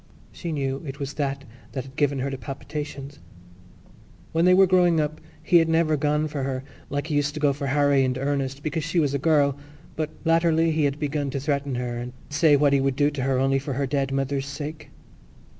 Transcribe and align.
She 0.31 0.51
knew 0.51 0.81
it 0.83 0.99
was 0.99 1.13
that 1.13 1.43
that 1.73 1.83
had 1.83 1.95
given 1.95 2.17
her 2.17 2.31
the 2.31 2.37
palpitations. 2.39 3.19
When 4.31 4.45
they 4.45 4.53
were 4.55 4.65
growing 4.65 4.99
up 4.99 5.21
he 5.43 5.57
had 5.57 5.69
never 5.69 5.95
gone 5.95 6.27
for 6.27 6.41
her 6.41 6.63
like 6.89 7.05
he 7.05 7.13
used 7.15 7.35
to 7.35 7.39
go 7.39 7.53
for 7.53 7.67
Harry 7.67 8.03
and 8.03 8.17
Ernest, 8.17 8.63
because 8.63 8.83
she 8.83 8.99
was 8.99 9.13
a 9.13 9.19
girl; 9.19 9.57
but 9.95 10.09
latterly 10.25 10.71
he 10.71 10.85
had 10.85 10.97
begun 10.97 11.29
to 11.29 11.39
threaten 11.39 11.75
her 11.75 11.97
and 11.99 12.13
say 12.31 12.55
what 12.55 12.73
he 12.73 12.81
would 12.81 12.95
do 12.95 13.11
to 13.11 13.21
her 13.21 13.37
only 13.37 13.59
for 13.59 13.73
her 13.73 13.85
dead 13.85 14.11
mother's 14.11 14.47
sake. 14.47 14.89